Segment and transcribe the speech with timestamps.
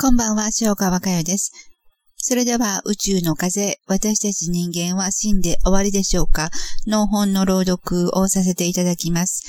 [0.00, 1.50] こんばんは、塩川佳代です。
[2.18, 6.50] それでは、宇宙の風、私たち人間は死んで終わりでしょうか？
[6.86, 9.42] の本の朗読をさせていただきます。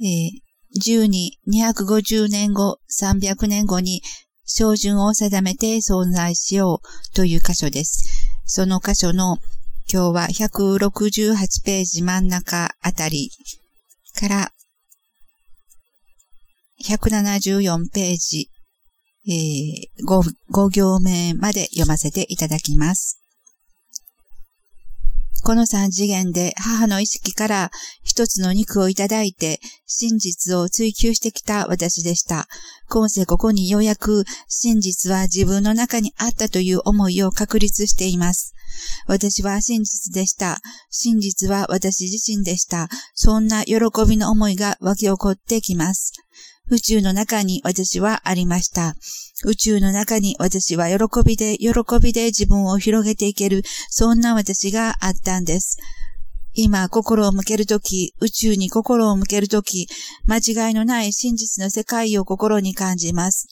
[0.00, 4.02] えー、12、250年後、300年後に、
[4.44, 8.04] 照準を定めて存在しようという箇所です。
[8.44, 9.38] その箇所の
[9.92, 13.30] 今日は168ページ真ん中あたり
[14.14, 14.52] から
[16.84, 18.48] 174ページ
[19.28, 23.20] えー、5, 5行目まで読ませていただきます。
[25.46, 27.70] この三次元で母の意識から
[28.02, 32.48] 一つの肉をいただいて真実を追求してきた私でした。
[32.88, 38.54] 今世ここにようやく真実は自分の中にあったという思いを確立しています。
[39.06, 40.58] 私は真実でした。
[40.90, 42.88] 真実は私自身でした。
[43.14, 43.76] そんな喜
[44.08, 46.12] びの思いが湧き起こってきます。
[46.68, 48.94] 宇宙の中に私はありました。
[49.44, 51.70] 宇宙の中に私は喜びで、喜
[52.02, 55.78] びで自分を広げていける、そんな私があったんです。
[56.54, 59.88] 今、心を向けるとき、宇宙に心を向けるとき、
[60.24, 63.46] 間違いのない真実の世界を心に感じます。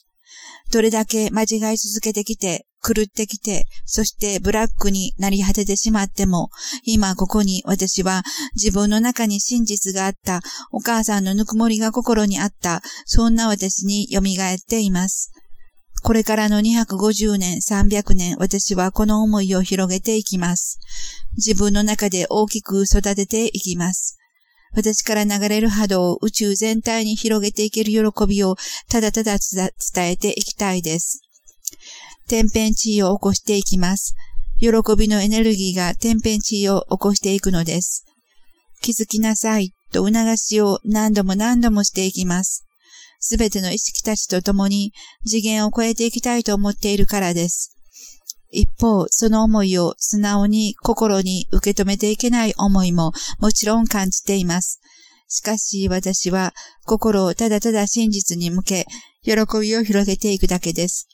[0.71, 6.49] どれだけ間違い続けてきて、狂ってきて、そしてブラックになり果ててしまっても、
[6.83, 8.21] 今ここに私は
[8.53, 10.41] 自分の中に真実があった、
[10.71, 15.31] お母さんのぬくもりが心にあった、そんな私に蘇っています。
[16.03, 20.77] これからの250年、300年、私はこの思いを広げていきます。
[21.35, 24.19] 自分の中で大きく育てていきます。
[24.75, 28.55] 私から流れる波動を宇宙全体に広げていける喜びを
[28.89, 29.71] ただただ伝
[30.11, 31.24] えていきたいです。
[32.27, 34.15] 天変地異を起こしていきます。
[34.59, 38.05] 喜びのエネルギーが天変地異を起こしていくのです。
[38.81, 42.65] 気づきなさいと促しを何度も何度もしていきます。
[43.19, 44.91] すべての意識たちと共に
[45.25, 47.75] 次元を超えていきたいと思っているからです。
[48.51, 54.79] 一方、その思いを素直に心に受け止めていけない思いももちろん感じています。
[55.27, 56.53] しかし私は
[56.85, 58.85] 心をただただ真実に向け、
[59.23, 61.07] 喜びを広げていくだけです。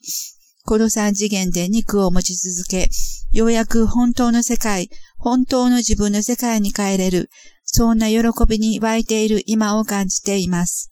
[0.66, 2.90] この三次元で肉を持ち続け、
[3.32, 7.30] ようやく本当の世界、本当の自分の世界に帰れる、
[7.66, 10.92] そんな喜びに湧いている今を感じています。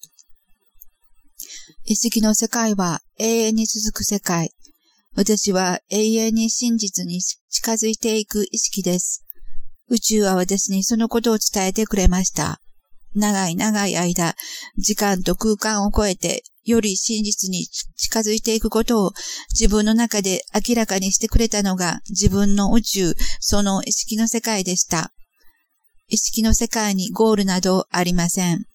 [1.85, 4.51] 意識の世界は永遠に続く世界。
[5.15, 9.25] 私は永遠に真実に近づいていく意識です。
[9.89, 12.61] 宇宙は私にそのことを伝えてくれました。
[13.15, 14.35] 長い長い間、
[14.77, 19.11] 時間と空間を超えて、より真実に近づいていくことを
[19.51, 25.11] 自分の中で明らかにしてくれたのが自分の宇宙、その意識の世界でした。
[26.07, 28.65] 意識の世界にゴールなどありません。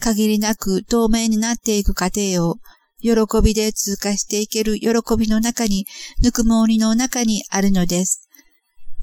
[0.00, 2.56] 限りなく透明になっていく過程を
[3.02, 3.10] 喜
[3.42, 5.86] びで通過していける喜びの中に、
[6.22, 8.28] ぬくもりの中にあるのです。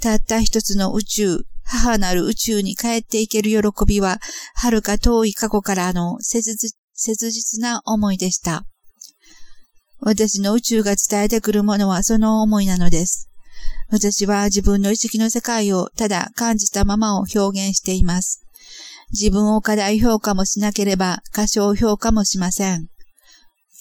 [0.01, 4.19] たった一つの宇宙、母なる宇宙に帰っていける喜びは、
[4.55, 6.55] 遥か遠い過去からの切
[6.99, 8.65] 切実な思いでした。
[10.01, 13.29] 私の宇宙が伝えてくるものはその思いなのです。
[13.89, 18.43] 私は自分の意識の世界をただ感じたままを表現しています。
[19.11, 22.87] 自分を過大評価もしなければ過小評価もしません。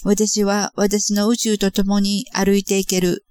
[0.04, 3.24] 私は私の宇宙と共に歩いていける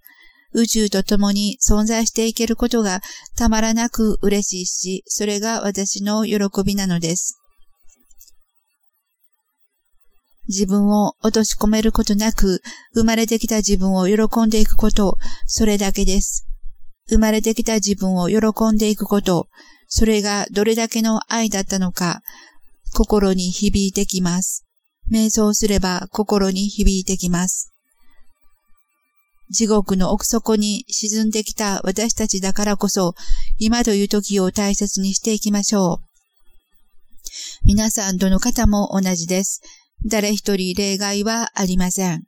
[0.54, 3.02] 宇宙と共に存在していけることが
[3.38, 7.40] たまらなく嬉しいし、それが私の喜びなのです。
[10.48, 12.62] 自分を落とし込めることなく、
[12.94, 16.48] 生まれてきた自分を喜んでいくこと、それだけです。
[17.10, 18.38] 生まれてきた自分を喜
[18.74, 19.48] んでいくこと、
[19.88, 22.22] それがどれだけの愛だったのか、
[22.94, 24.66] 心に響いてきます。
[25.12, 27.72] 瞑想すれば心に響いてきます。
[29.50, 33.16] 地獄の奥底に沈んできた私たちだからこそ、
[33.58, 36.08] 今という時を大切にしていきましょう。
[37.64, 39.62] 皆さんどの方も同じです。
[40.06, 42.24] 誰一人例外はありません。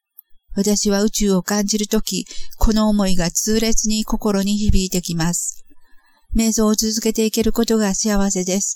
[0.55, 2.25] 私は宇宙を感じるとき、
[2.57, 5.65] この思いが痛烈に心に響いてきます。
[6.35, 8.75] 瞑想を続けていけることが幸せです。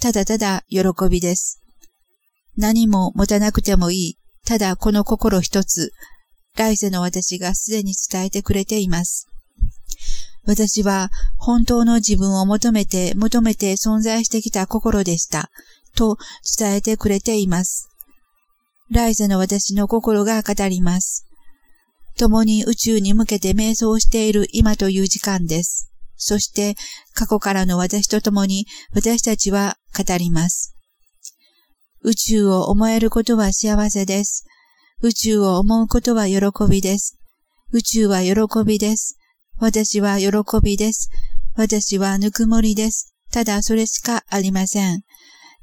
[0.00, 0.80] ただただ喜
[1.10, 1.60] びです。
[2.56, 4.18] 何も持たなくてもいい。
[4.46, 5.92] ただこの心一つ、
[6.56, 9.28] 来世の私がすでに伝えてくれています。
[10.44, 15.50] 私は本当の自分を求めて求めて存在してきた心でした。
[15.94, 16.16] と
[16.58, 17.90] 伝えてくれています。
[18.90, 21.26] 来世の私の心が語ります。
[22.18, 25.90] 共に宇宙に向けて瞑想している今という時間です。
[26.16, 26.74] そして
[27.14, 30.74] 過去からの私と共に私たちは語ります。
[32.02, 34.44] 宇宙を思えることは幸せです。
[35.00, 37.18] 宇宙を思うことは喜びです。
[37.72, 38.34] 宇宙は喜
[38.64, 39.16] びです。
[39.58, 40.30] 私は喜
[40.62, 41.10] びです。
[41.54, 43.14] 私はぬくもりです。
[43.30, 45.02] ただそれしかありません。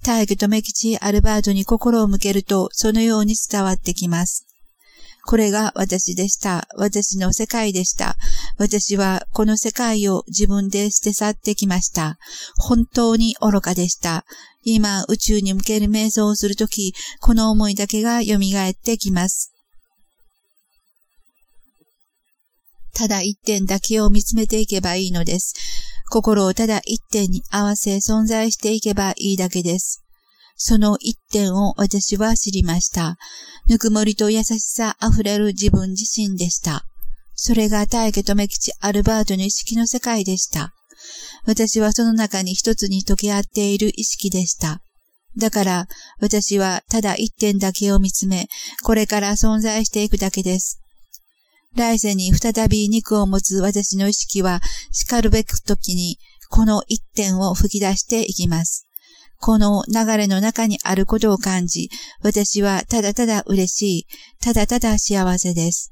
[0.06, 4.46] 大義とめ吉アルバートに心を向けると、そのように伝わってきます。
[5.26, 6.68] これが私でした。
[6.78, 8.16] 私の世界でした。
[8.60, 12.20] 私はこの世界を自分で捨て去ってきました。
[12.56, 14.26] 本当に愚かでした。
[14.64, 19.52] 今、宇宙に向ける瞑想をするとき、この思いだけが蘇ってきます。
[22.94, 25.56] ただ一点だけを見つめていけばいいのです。
[26.10, 30.04] 心をただ一点に合わせ存在していけばいいだけです。
[30.58, 33.18] その一点を私は知りました。
[33.68, 36.86] ぬくもりと優しさ溢れる自分自身でした。
[37.34, 40.74] それが大家留吉アルバートの意識の世界でした。
[41.46, 44.82] 私はその中に一つに溶け合っている意識でした。
[45.38, 45.88] だから、
[46.22, 48.48] 私はただ一点だけを見つめ、
[48.84, 50.80] これから存在していくだけです。
[51.76, 54.62] 来世に再び肉を持つ私の意識は、
[54.92, 56.18] 叱るべく時に、
[56.50, 58.88] この一点を吹き出していきます。
[59.40, 61.90] この流れの中にあることを感じ、
[62.22, 64.08] 私はただただ嬉しい、
[64.42, 65.92] ただただ幸せです。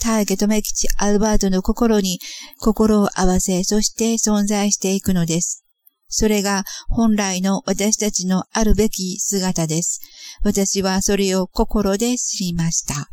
[0.00, 2.18] 大家留吉アルバートの心に
[2.58, 5.64] 心を合わせ、そして存在していくのです。
[6.08, 10.00] それが本来の私たちのあるべき姿です。
[10.42, 13.10] 私はそれを心で知りました。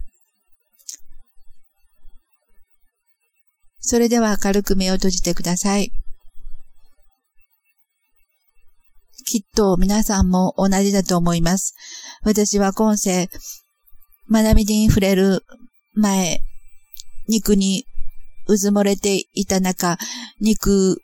[3.80, 5.92] それでは軽く目を閉じてください。
[9.26, 11.76] きっと皆さんも同じだと思います。
[12.24, 13.30] 私は今世、
[14.32, 15.44] 学びに触れる
[15.94, 16.40] 前、
[17.28, 17.86] 肉に
[18.48, 19.98] うずもれていた中、
[20.40, 21.02] 肉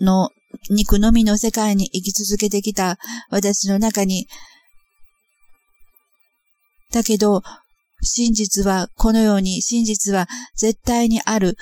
[0.00, 0.30] の、
[0.70, 2.98] 肉のみの世界に生き続けてきた
[3.30, 4.26] 私の中に、
[6.90, 7.42] だけど、
[8.02, 10.26] 真実はこのように真実は
[10.56, 11.56] 絶対にある。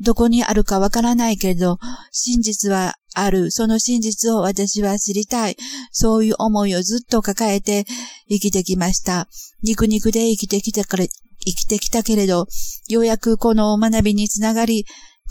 [0.00, 1.78] どこにあるかわからないけれど、
[2.10, 3.50] 真実はある。
[3.50, 5.56] その真実を私は知りたい。
[5.92, 7.84] そういう思いをずっと抱えて
[8.28, 9.28] 生きてきました。
[9.62, 12.46] 肉肉で生きてきたから、生きてきたけれど、
[12.88, 14.84] ようやくこの学びにつながり、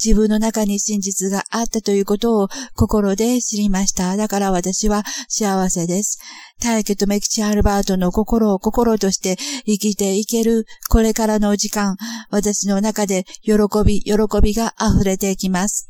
[0.04, 4.18] 自分の中に真実があったということを心で知りました。
[4.18, 6.20] だから私は幸せです。
[6.62, 11.96] 大家とメキチ・アルバートの心を心として生きていけるこれからの時間、
[12.30, 13.54] 私の中で喜
[13.86, 15.90] び、喜びが溢れていきます。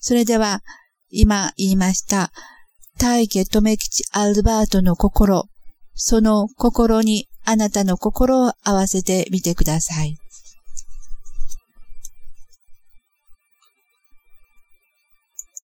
[0.00, 0.60] それでは、
[1.10, 2.30] 今言いました。
[2.98, 5.44] 大家とメキチ・アルバートの心、
[5.94, 10.16] その心にあなたの心を合わせてみてください。